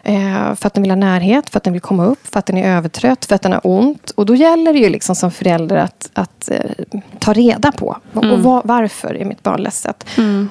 eh, 0.04 0.56
för 0.56 0.68
att 0.68 0.74
den 0.74 0.84
vill 0.84 0.92
ha 0.92 0.96
närhet, 0.96 1.50
för 1.50 1.58
att 1.58 1.64
den 1.64 1.74
vill 1.74 1.82
komma 1.82 2.06
upp, 2.06 2.28
för 2.28 2.40
att 2.40 2.46
den 2.46 2.58
är 2.58 2.78
övertrött, 2.78 3.26
för 3.26 3.36
att 3.36 3.42
den 3.42 3.52
har 3.52 3.62
ont. 3.64 4.10
Och 4.12 4.26
då 4.26 4.36
gäller 4.36 4.74
det 4.74 4.80
ju 4.80 4.90
liksom 4.90 5.16
som 5.16 5.32
förälder 5.32 5.76
att, 5.76 6.10
att 6.14 6.50
eh, 6.52 6.58
ta 7.20 7.34
reda 7.34 7.72
på 7.72 7.98
och 8.14 8.40
va- 8.44 8.62
varför 8.66 9.14
är 9.16 9.26
mitt 9.26 9.44
barn 9.44 9.62
ledset. 9.64 10.06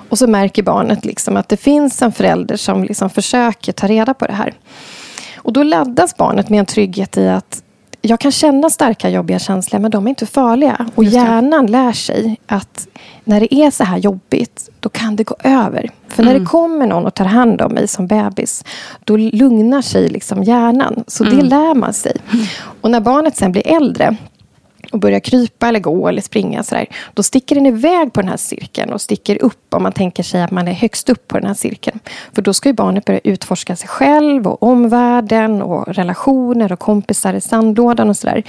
Och 0.09 0.18
så 0.18 0.26
märker 0.26 0.62
barnet 0.62 1.04
liksom 1.04 1.37
att 1.37 1.49
det 1.49 1.56
finns 1.56 2.02
en 2.02 2.12
förälder 2.12 2.56
som 2.56 2.85
liksom 2.85 3.11
försöker 3.11 3.73
ta 3.73 3.87
reda 3.87 4.14
på 4.14 4.26
det 4.26 4.32
här. 4.32 4.52
Och 5.37 5.52
då 5.52 5.62
laddas 5.62 6.16
barnet 6.16 6.49
med 6.49 6.59
en 6.59 6.66
trygghet 6.66 7.16
i 7.16 7.28
att 7.28 7.62
jag 8.02 8.21
kan 8.21 8.32
känna 8.32 8.71
starka 8.71 9.11
jobbiga 9.11 9.38
känslor 9.38 9.80
men 9.80 9.90
de 9.90 10.06
är 10.06 10.09
inte 10.09 10.26
farliga. 10.26 10.87
Och 10.94 11.04
hjärnan 11.04 11.66
lär 11.66 11.92
sig 11.92 12.37
att 12.47 12.88
när 13.25 13.40
det 13.40 13.54
är 13.54 13.71
så 13.71 13.85
här 13.85 13.99
jobbigt 13.99 14.68
då 14.80 14.88
kan 14.88 15.16
det 15.16 15.25
gå 15.25 15.37
över. 15.44 15.90
För 16.09 16.23
när 16.23 16.38
det 16.38 16.44
kommer 16.44 16.87
någon 16.87 17.06
och 17.06 17.14
tar 17.14 17.25
hand 17.25 17.61
om 17.61 17.73
mig 17.73 17.88
som 17.88 18.06
bebis 18.06 18.64
då 19.04 19.16
lugnar 19.16 19.82
sig 19.82 20.09
liksom 20.09 20.42
hjärnan. 20.42 21.04
Så 21.06 21.25
det 21.25 21.42
lär 21.42 21.75
man 21.75 21.92
sig. 21.92 22.16
Och 22.80 22.90
när 22.90 23.00
barnet 23.00 23.37
sen 23.37 23.52
blir 23.52 23.66
äldre 23.66 24.16
och 24.93 24.99
börjar 24.99 25.21
krypa 25.21 25.69
eller 25.69 25.81
gå 25.81 26.09
eller 26.09 26.23
springa 26.23 26.63
så 26.63 26.75
där, 26.75 26.87
då 27.15 27.23
sticker 27.23 27.55
den 27.55 27.67
iväg 27.67 28.13
på 28.13 28.21
den 28.21 28.31
här 28.31 28.37
cirkeln 28.37 28.93
och 28.93 29.01
sticker 29.01 29.43
upp 29.43 29.75
om 29.75 29.83
man 29.83 29.93
tänker 29.93 30.23
sig 30.23 30.43
att 30.43 30.51
man 30.51 30.69
är 30.69 30.73
högst 30.73 31.09
upp 31.09 31.29
på 31.29 31.39
den 31.39 31.47
här 31.47 31.55
cirkeln. 31.55 31.99
För 32.35 32.43
då 32.43 32.55
ska 32.55 32.69
ju 32.69 32.73
barnet 32.73 33.05
börja 33.05 33.21
utforska 33.25 33.77
sig 33.77 33.89
själv 33.89 34.47
och 34.47 34.63
omvärlden 34.63 35.63
och 35.63 35.95
relationer 35.95 36.73
och 36.73 36.79
kompisar 36.79 37.35
i 37.35 37.41
sandlådan 37.41 38.09
och 38.09 38.17
sådär. 38.17 38.43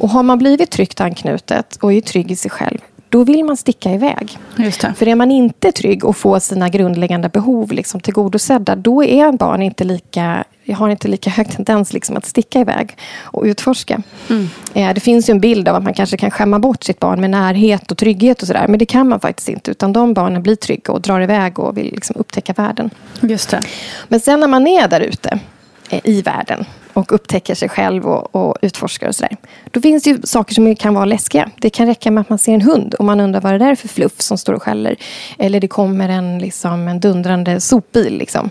Och 0.00 0.08
har 0.10 0.22
man 0.22 0.38
blivit 0.38 0.70
tryggt 0.70 1.00
anknutet 1.00 1.76
och 1.80 1.92
är 1.92 2.00
trygg 2.00 2.30
i 2.30 2.36
sig 2.36 2.50
själv, 2.50 2.78
då 3.08 3.24
vill 3.24 3.44
man 3.44 3.56
sticka 3.56 3.90
iväg. 3.92 4.38
Just 4.58 4.80
det. 4.80 4.94
För 4.96 5.08
är 5.08 5.14
man 5.14 5.30
inte 5.30 5.72
trygg 5.72 6.04
och 6.04 6.16
får 6.16 6.38
sina 6.38 6.68
grundläggande 6.68 7.28
behov 7.28 7.72
liksom 7.72 8.00
tillgodosedda, 8.00 8.76
då 8.76 9.04
är 9.04 9.32
barn 9.32 9.62
inte 9.62 9.84
lika, 9.84 10.44
har 10.74 10.88
inte 10.90 11.08
lika 11.08 11.30
hög 11.30 11.50
tendens 11.50 11.92
liksom 11.92 12.16
att 12.16 12.26
sticka 12.26 12.60
iväg 12.60 12.96
och 13.20 13.42
utforska. 13.44 14.02
Eh, 14.74 14.94
Det 14.94 15.00
finns 15.00 15.28
ju 15.28 15.32
en 15.32 15.40
bild 15.40 15.68
av 15.68 15.76
att 15.76 15.84
man 15.84 15.94
kanske 15.94 16.16
kan 16.16 16.30
skämma 16.30 16.58
bort 16.58 16.84
sitt 16.84 17.00
barn 17.00 17.20
med 17.20 17.30
närhet 17.30 17.90
och 17.90 17.98
trygghet 17.98 18.42
och 18.42 18.46
sådär. 18.48 18.66
Men 18.68 18.78
det 18.78 18.86
kan 18.86 19.08
man 19.08 19.20
faktiskt 19.20 19.48
inte. 19.48 19.70
Utan 19.70 19.92
de 19.92 20.14
barnen 20.14 20.42
blir 20.42 20.56
trygga 20.56 20.92
och 20.92 21.00
drar 21.00 21.20
iväg 21.20 21.58
och 21.58 21.76
vill 21.76 21.90
liksom 21.94 22.16
upptäcka 22.18 22.52
världen. 22.52 22.90
Just 23.20 23.50
det. 23.50 23.60
Men 24.08 24.20
sen 24.20 24.40
när 24.40 24.48
man 24.48 24.66
är 24.66 24.88
där 24.88 25.00
ute 25.00 25.38
i 25.90 26.22
världen 26.22 26.64
och 26.92 27.12
upptäcker 27.12 27.54
sig 27.54 27.68
själv 27.68 28.06
och, 28.06 28.34
och 28.34 28.56
utforskar 28.62 29.08
och 29.08 29.14
sådär. 29.14 29.36
Då 29.70 29.80
finns 29.80 30.02
det 30.02 30.10
ju 30.10 30.18
saker 30.24 30.54
som 30.54 30.76
kan 30.76 30.94
vara 30.94 31.04
läskiga. 31.04 31.50
Det 31.60 31.70
kan 31.70 31.86
räcka 31.86 32.10
med 32.10 32.20
att 32.20 32.28
man 32.28 32.38
ser 32.38 32.54
en 32.54 32.62
hund 32.62 32.94
och 32.94 33.04
man 33.04 33.20
undrar 33.20 33.40
vad 33.40 33.52
det 33.52 33.58
där 33.58 33.70
är 33.70 33.74
för 33.74 33.88
fluff 33.88 34.20
som 34.20 34.38
står 34.38 34.52
och 34.52 34.62
skäller. 34.62 34.96
Eller 35.38 35.60
det 35.60 35.68
kommer 35.68 36.08
en, 36.08 36.38
liksom, 36.38 36.88
en 36.88 37.00
dundrande 37.00 37.60
sopbil. 37.60 38.18
Liksom. 38.18 38.50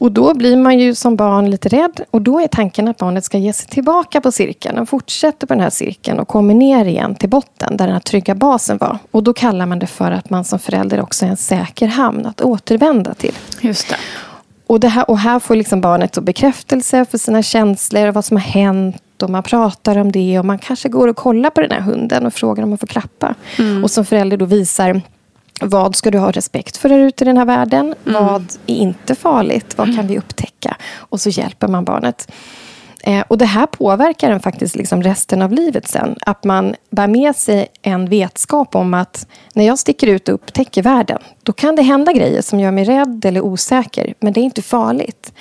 Och 0.00 0.12
då 0.12 0.34
blir 0.34 0.56
man 0.56 0.78
ju 0.78 0.94
som 0.94 1.16
barn 1.16 1.50
lite 1.50 1.68
rädd. 1.68 2.00
Och 2.10 2.22
då 2.22 2.40
är 2.40 2.48
tanken 2.48 2.88
att 2.88 2.96
barnet 2.96 3.24
ska 3.24 3.38
ge 3.38 3.52
sig 3.52 3.68
tillbaka 3.68 4.20
på 4.20 4.32
cirkeln. 4.32 4.78
Och 4.78 4.88
fortsätter 4.88 5.46
på 5.46 5.54
den 5.54 5.62
här 5.62 5.70
cirkeln 5.70 6.18
och 6.18 6.28
kommer 6.28 6.54
ner 6.54 6.84
igen 6.84 7.14
till 7.14 7.28
botten. 7.28 7.76
Där 7.76 7.84
den 7.84 7.94
här 7.94 8.00
trygga 8.00 8.34
basen 8.34 8.78
var. 8.78 8.98
Och 9.10 9.22
då 9.22 9.32
kallar 9.32 9.66
man 9.66 9.78
det 9.78 9.86
för 9.86 10.10
att 10.10 10.30
man 10.30 10.44
som 10.44 10.58
förälder 10.58 11.00
också 11.00 11.26
är 11.26 11.30
en 11.30 11.36
säker 11.36 11.86
hamn 11.86 12.26
att 12.26 12.40
återvända 12.40 13.14
till. 13.14 13.34
Just 13.60 13.88
det. 13.88 13.96
Och, 14.66 14.80
det 14.80 14.88
här, 14.88 15.10
och 15.10 15.18
här 15.18 15.38
får 15.38 15.56
liksom 15.56 15.80
barnet 15.80 16.12
då 16.12 16.20
bekräftelse 16.20 17.04
för 17.04 17.18
sina 17.18 17.42
känslor 17.42 18.08
och 18.08 18.14
vad 18.14 18.24
som 18.24 18.36
har 18.36 18.44
hänt. 18.44 19.22
Och 19.22 19.30
man 19.30 19.42
pratar 19.42 19.98
om 19.98 20.12
det 20.12 20.38
och 20.38 20.44
man 20.44 20.58
kanske 20.58 20.88
går 20.88 21.08
och 21.08 21.16
kollar 21.16 21.50
på 21.50 21.60
den 21.60 21.70
här 21.70 21.80
hunden 21.80 22.26
och 22.26 22.34
frågar 22.34 22.62
om 22.64 22.72
att 22.72 22.80
få 22.80 22.86
klappa. 22.86 23.34
Och 23.82 23.90
som 23.90 24.04
förälder 24.04 24.36
då 24.36 24.44
visar 24.44 25.00
vad 25.60 25.96
ska 25.96 26.10
du 26.10 26.18
ha 26.18 26.30
respekt 26.30 26.76
för 26.76 26.88
där 26.88 26.98
ute 26.98 27.24
i 27.24 27.26
den 27.26 27.36
här 27.36 27.44
världen? 27.44 27.94
Vad 28.04 28.52
är 28.66 28.74
inte 28.74 29.14
farligt? 29.14 29.78
Vad 29.78 29.96
kan 29.96 30.06
vi 30.06 30.18
upptäcka? 30.18 30.76
Och 30.96 31.20
så 31.20 31.28
hjälper 31.30 31.68
man 31.68 31.84
barnet. 31.84 32.32
Eh, 33.06 33.24
och 33.28 33.38
det 33.38 33.44
här 33.44 33.66
påverkar 33.66 34.30
en 34.30 34.40
faktiskt 34.40 34.76
liksom 34.76 35.02
resten 35.02 35.42
av 35.42 35.52
livet 35.52 35.88
sen. 35.88 36.16
Att 36.20 36.44
man 36.44 36.74
bär 36.90 37.06
med 37.06 37.36
sig 37.36 37.66
en 37.82 38.08
vetskap 38.08 38.74
om 38.74 38.94
att 38.94 39.26
när 39.54 39.66
jag 39.66 39.78
sticker 39.78 40.06
ut 40.06 40.28
och 40.28 40.34
upptäcker 40.34 40.82
världen, 40.82 41.18
då 41.42 41.52
kan 41.52 41.76
det 41.76 41.82
hända 41.82 42.12
grejer 42.12 42.42
som 42.42 42.60
gör 42.60 42.70
mig 42.70 42.84
rädd 42.84 43.24
eller 43.24 43.40
osäker. 43.40 44.14
Men 44.20 44.32
det 44.32 44.40
är 44.40 44.42
inte 44.42 44.62
farligt. 44.62 45.32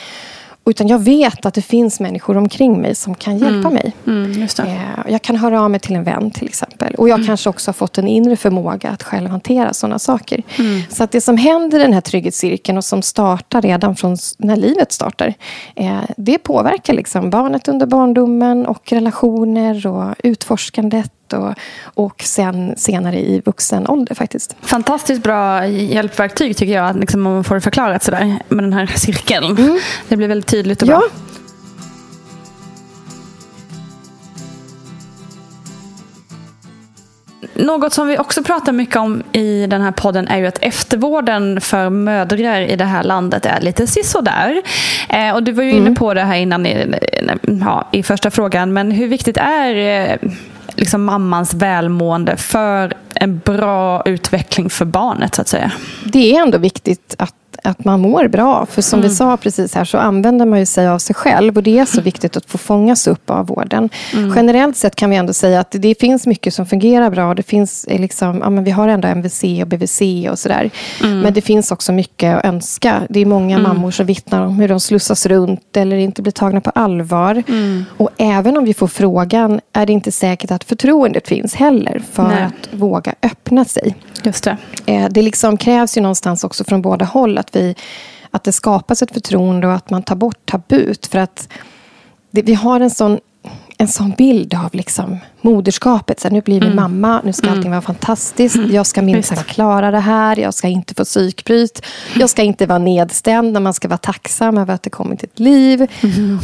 Utan 0.67 0.87
jag 0.87 0.99
vet 0.99 1.45
att 1.45 1.53
det 1.53 1.61
finns 1.61 1.99
människor 1.99 2.37
omkring 2.37 2.81
mig 2.81 2.95
som 2.95 3.15
kan 3.15 3.37
hjälpa 3.37 3.69
mig. 3.69 3.93
Mm, 4.07 4.31
just 4.41 4.57
det. 4.57 4.63
Eh, 4.63 5.11
Jag 5.11 5.21
kan 5.21 5.35
höra 5.35 5.61
av 5.61 5.71
mig 5.71 5.79
till 5.79 5.95
en 5.95 6.03
vän 6.03 6.31
till 6.31 6.47
exempel. 6.47 6.95
Och 6.95 7.09
jag 7.09 7.25
kanske 7.25 7.49
också 7.49 7.69
har 7.69 7.73
fått 7.73 7.97
en 7.97 8.07
inre 8.07 8.35
förmåga 8.35 8.89
att 8.89 9.03
själv 9.03 9.29
hantera 9.29 9.73
sådana 9.73 9.99
saker. 9.99 10.43
Så 10.89 11.03
att 11.03 11.11
det 11.11 11.21
som 11.21 11.37
händer 11.37 11.79
i 11.79 11.81
den 11.81 11.93
här 11.93 12.01
trygghetscirkeln 12.01 12.77
och 12.77 12.83
som 12.85 13.01
startar 13.01 13.61
redan 13.61 13.95
från 13.95 14.17
när 14.37 14.55
livet 14.55 14.91
startar. 14.91 15.33
eh, 15.75 15.97
Det 16.17 16.37
påverkar 16.37 16.93
liksom 16.93 17.29
barnet 17.29 17.67
under 17.67 17.85
barndomen 17.85 18.65
och 18.65 18.91
relationer 18.91 19.87
och 19.87 20.15
utforskandet. 20.23 21.11
Och, 21.33 21.53
och 21.83 22.21
sen 22.21 22.73
senare 22.77 23.19
i 23.19 23.41
vuxen 23.45 23.87
ålder 23.87 24.15
faktiskt. 24.15 24.55
Fantastiskt 24.61 25.23
bra 25.23 25.67
hjälpverktyg 25.67 26.57
tycker 26.57 26.73
jag, 26.73 26.99
liksom, 26.99 27.27
om 27.27 27.33
man 27.33 27.43
får 27.43 27.55
det 27.55 27.61
förklarat 27.61 28.03
sådär 28.03 28.39
med 28.49 28.63
den 28.63 28.73
här 28.73 28.85
cirkeln. 28.95 29.79
Det 30.07 30.17
blir 30.17 30.27
väldigt 30.27 30.49
tydligt 30.49 30.81
och 30.81 30.87
bra. 30.87 31.01
Ja, 31.11 31.25
Något 37.55 37.93
som 37.93 38.07
vi 38.07 38.17
också 38.17 38.43
pratar 38.43 38.71
mycket 38.71 38.95
om 38.95 39.23
i 39.31 39.67
den 39.67 39.81
här 39.81 39.91
podden 39.91 40.27
är 40.27 40.37
ju 40.37 40.45
att 40.45 40.57
eftervården 40.61 41.61
för 41.61 41.89
mödrar 41.89 42.61
i 42.61 42.75
det 42.75 42.85
här 42.85 43.03
landet 43.03 43.45
är 43.45 43.61
lite 43.61 43.87
sisådär. 43.87 44.61
Eh, 45.09 45.35
och 45.35 45.43
du 45.43 45.51
var 45.51 45.63
ju 45.63 45.71
inne 45.71 45.91
på 45.91 46.13
det 46.13 46.21
här 46.21 46.35
innan 46.35 46.65
i, 46.65 46.95
ja, 47.41 47.87
i 47.91 48.03
första 48.03 48.31
frågan, 48.31 48.73
men 48.73 48.91
hur 48.91 49.07
viktigt 49.07 49.37
är 49.37 49.75
eh, 49.75 50.31
liksom 50.75 51.03
mammans 51.03 51.53
välmående 51.53 52.37
för 52.37 52.93
en 53.13 53.39
bra 53.39 54.03
utveckling 54.05 54.69
för 54.69 54.85
barnet 54.85 55.35
så 55.35 55.41
att 55.41 55.47
säga? 55.47 55.71
det 56.05 56.35
är 56.35 56.41
ändå 56.41 56.57
viktigt 56.57 57.15
att, 57.17 57.35
att 57.65 57.85
man 57.85 57.99
mår 58.01 58.27
bra. 58.27 58.65
För 58.65 58.81
som 58.81 59.01
vi 59.01 59.09
sa 59.09 59.37
precis 59.37 59.75
här 59.75 59.85
så 59.85 59.97
använder 59.97 60.45
man 60.45 60.59
ju 60.59 60.65
sig 60.65 60.87
av 60.87 60.99
sig 60.99 61.15
själv. 61.15 61.57
Och 61.57 61.63
det 61.63 61.79
är 61.79 61.85
så 61.85 62.01
viktigt 62.01 62.37
att 62.37 62.45
få 62.45 62.57
fångas 62.57 63.07
upp 63.07 63.29
av 63.29 63.47
vården. 63.47 63.89
Generellt 64.35 64.77
sett 64.77 64.95
kan 64.95 65.09
vi 65.09 65.15
ändå 65.15 65.33
säga 65.33 65.59
att 65.59 65.71
det 65.71 65.99
finns 65.99 66.27
mycket 66.27 66.53
som 66.53 66.65
fungerar 66.65 67.09
bra. 67.09 67.33
Det 67.33 67.43
finns 67.43 67.85
eh, 67.85 67.99
liksom, 68.01 68.39
ja, 68.43 68.49
men 68.49 68.63
vi 68.63 68.71
har 68.71 68.87
ändå 68.87 69.07
MVC 69.07 69.43
och 69.61 69.67
BVC 69.67 70.01
och 70.31 70.39
sådär. 70.39 70.69
Men 71.01 71.33
det 71.33 71.41
finns 71.41 71.71
också 71.71 71.91
mycket 71.91 72.37
att 72.37 72.45
önska. 72.45 73.01
Det 73.09 73.19
är 73.19 73.25
många 73.25 73.59
mammor 73.59 73.91
som 73.91 74.05
vittnar 74.05 74.41
om 74.41 74.59
hur 74.59 74.67
de 74.67 74.79
slussas 74.79 75.25
runt 75.25 75.77
eller 75.77 75.97
inte 75.97 76.21
blir 76.21 76.31
tagna 76.31 76.61
på 76.61 76.69
allvar. 76.69 77.43
Och 77.97 78.09
även 78.17 78.57
om 78.57 78.65
vi 78.65 78.73
får 78.73 78.87
frågan 78.87 79.59
är 79.73 79.85
det 79.85 79.93
inte 79.93 80.11
säkert 80.11 80.51
att 80.51 80.63
förtroendet 80.63 81.27
finns 81.27 81.55
heller 81.55 82.01
för 82.11 82.23
Nej. 82.27 82.43
att 82.43 82.79
våga 82.79 83.13
öppna 83.23 83.65
sig. 83.65 83.95
Just 84.23 84.43
det. 84.43 84.57
Eh, 84.85 85.07
Det 85.09 85.21
liksom 85.21 85.57
krävs 85.57 85.97
ju 85.97 86.01
någonstans 86.01 86.43
också 86.43 86.63
från 86.63 86.81
båda 86.81 87.05
håll 87.05 87.37
att, 87.37 87.54
vi, 87.55 87.75
att 88.31 88.43
det 88.43 88.51
skapas 88.51 89.01
ett 89.01 89.13
förtroende 89.13 89.67
och 89.67 89.73
att 89.73 89.89
man 89.89 90.03
tar 90.03 90.15
bort 90.15 90.45
tabut. 90.45 91.07
För 91.07 91.19
att 91.19 91.49
det, 92.31 92.41
vi 92.41 92.53
har 92.53 92.79
en 92.79 92.89
sån, 92.89 93.19
en 93.77 93.87
sån 93.87 94.11
bild 94.11 94.53
av 94.53 94.69
liksom 94.75 95.17
moderskapet. 95.41 96.19
Så 96.19 96.27
här, 96.27 96.33
nu 96.33 96.41
blir 96.41 96.61
vi 96.61 96.69
mamma, 96.69 97.21
nu 97.23 97.33
ska 97.33 97.49
allting 97.49 97.71
vara 97.71 97.81
fantastiskt. 97.81 98.57
Jag 98.69 98.85
ska 98.85 99.01
minsann 99.01 99.43
klara 99.43 99.91
det 99.91 99.99
här. 99.99 100.39
Jag 100.39 100.53
ska 100.53 100.67
inte 100.67 100.93
få 100.93 101.03
psykbryt. 101.03 101.85
Jag 102.15 102.29
ska 102.29 102.43
inte 102.43 102.65
vara 102.65 102.79
nedstämd 102.79 103.53
när 103.53 103.59
man 103.59 103.73
ska 103.73 103.87
vara 103.87 103.97
tacksam 103.97 104.57
över 104.57 104.73
att 104.73 104.83
det 104.83 104.89
kommit 104.89 105.23
ett 105.23 105.39
liv. 105.39 105.87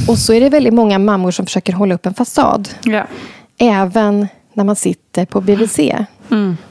Och 0.07 0.17
så 0.17 0.33
är 0.33 0.41
det 0.41 0.49
väldigt 0.49 0.73
många 0.73 0.99
mammor 0.99 1.31
som 1.31 1.45
försöker 1.45 1.73
hålla 1.73 1.95
upp 1.95 2.05
en 2.05 2.13
fasad. 2.13 2.69
Ja. 2.83 3.07
Även 3.57 4.27
när 4.53 4.63
man 4.63 4.75
sitter 4.75 5.25
på 5.25 5.41
BVC 5.41 5.79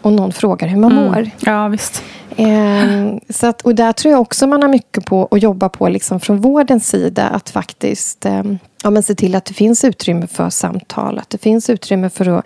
och 0.02 0.12
någon 0.12 0.32
frågar 0.32 0.68
hur 0.68 0.76
man 0.78 0.94
mår. 0.94 1.30
ja, 1.40 1.68
visst. 1.68 2.02
Eh, 2.36 3.16
så 3.28 3.46
att, 3.46 3.62
och 3.62 3.74
där 3.74 3.92
tror 3.92 4.12
jag 4.12 4.20
också 4.20 4.46
man 4.46 4.62
har 4.62 4.68
mycket 4.68 5.04
på 5.04 5.28
att 5.30 5.42
jobba 5.42 5.68
på 5.68 5.88
liksom 5.88 6.20
från 6.20 6.40
vårdens 6.40 6.88
sida. 6.88 7.28
Att 7.28 7.50
faktiskt 7.50 8.26
eh, 8.26 8.42
ja, 8.82 8.90
men 8.90 9.02
se 9.02 9.14
till 9.14 9.34
att 9.34 9.44
det 9.44 9.54
finns 9.54 9.84
utrymme 9.84 10.26
för 10.26 10.50
samtal. 10.50 11.18
Att 11.18 11.30
det 11.30 11.38
finns 11.38 11.70
utrymme 11.70 12.10
för 12.10 12.38
att 12.38 12.44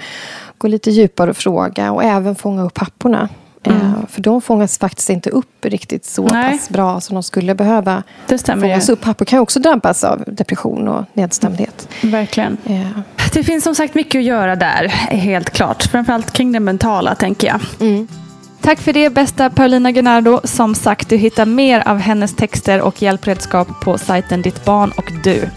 gå 0.59 0.69
lite 0.69 0.91
djupare 0.91 1.31
och 1.31 1.37
fråga. 1.37 1.93
Och 1.93 2.05
även 2.05 2.35
fånga 2.35 2.63
upp 2.63 2.75
papporna. 2.75 3.29
Eh, 3.67 3.93
för 4.09 4.21
de 4.23 4.41
fångas 4.43 4.79
faktiskt 4.79 5.11
inte 5.11 5.31
upp 5.31 5.65
riktigt 5.65 6.05
så 6.05 6.27
Nej. 6.27 6.53
pass 6.59 6.69
bra 6.71 7.01
som 7.01 7.15
de 7.15 7.23
skulle 7.23 7.55
behöva 7.55 8.03
Det 8.29 8.39
stämmer 8.39 8.63
fångas 8.69 8.89
ju. 8.89 8.93
upp. 8.93 9.01
Pappor 9.01 9.25
kan 9.25 9.39
också 9.41 9.61
drabbas 9.61 10.05
av 10.05 10.25
depression 10.27 10.89
och 10.89 11.05
nedstämdhet. 11.15 11.89
Verkligen. 12.03 12.57
Eh, 12.67 12.87
det 13.35 13.45
finns 13.45 13.65
som 13.65 13.75
sagt 13.75 13.95
mycket 13.95 14.19
att 14.19 14.25
göra 14.25 14.57
där, 14.57 14.89
helt 15.11 15.51
klart. 15.51 15.83
Framförallt 15.83 16.33
kring 16.33 16.53
det 16.53 16.61
mentala, 16.61 17.15
tänker 17.15 17.47
jag. 17.47 17.61
Mm. 17.81 18.09
Tack 18.65 18.81
för 18.81 18.93
det, 18.93 19.11
bästa 19.11 19.51
Paulina 19.51 19.91
Gunnardo. 19.91 20.41
Som 20.45 20.75
sagt, 20.75 21.09
du 21.09 21.17
hittar 21.17 21.47
mer 21.47 21.89
av 21.89 21.99
hennes 21.99 22.37
texter 22.37 22.81
och 22.81 23.03
hjälpredskap 23.03 23.69
på 23.81 23.99
sajten 23.99 24.43
Ditt 24.43 24.65
barn 24.65 24.93
och 24.97 25.13
du. 25.25 25.49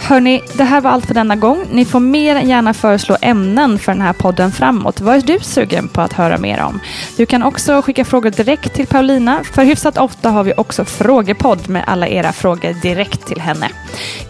Hörni, 0.00 0.42
det 0.56 0.64
här 0.64 0.80
var 0.80 0.90
allt 0.90 1.06
för 1.06 1.14
denna 1.14 1.36
gång. 1.36 1.66
Ni 1.70 1.84
får 1.84 2.00
mer 2.00 2.36
än 2.36 2.48
gärna 2.48 2.74
föreslå 2.74 3.16
ämnen 3.20 3.78
för 3.78 3.92
den 3.92 4.00
här 4.00 4.12
podden 4.12 4.52
framåt. 4.52 5.00
Vad 5.00 5.16
är 5.16 5.20
du 5.20 5.38
sugen 5.40 5.88
på 5.88 6.00
att 6.00 6.12
höra 6.12 6.38
mer 6.38 6.62
om? 6.62 6.80
Du 7.16 7.26
kan 7.26 7.42
också 7.42 7.82
skicka 7.82 8.04
frågor 8.04 8.30
direkt 8.30 8.74
till 8.74 8.86
Paulina. 8.86 9.44
För 9.44 9.64
hyfsat 9.64 9.98
ofta 9.98 10.30
har 10.30 10.44
vi 10.44 10.52
också 10.56 10.84
frågepodd 10.84 11.68
med 11.68 11.84
alla 11.86 12.08
era 12.08 12.32
frågor 12.32 12.82
direkt 12.82 13.26
till 13.26 13.40
henne. 13.40 13.70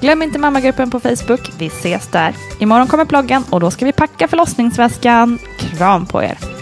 Glöm 0.01 0.23
inte 0.23 0.39
mammagruppen 0.39 0.91
på 0.91 1.01
Facebook. 1.01 1.51
Vi 1.59 1.67
ses 1.67 2.09
där. 2.09 2.35
Imorgon 2.59 2.87
kommer 2.87 3.05
bloggen 3.05 3.45
och 3.51 3.61
då 3.61 3.71
ska 3.71 3.85
vi 3.85 3.93
packa 3.93 4.29
förlossningsväskan. 4.29 5.39
Kram 5.59 6.07
på 6.07 6.23
er! 6.23 6.62